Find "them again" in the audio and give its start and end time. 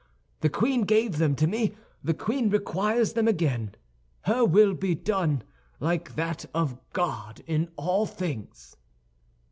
3.13-3.75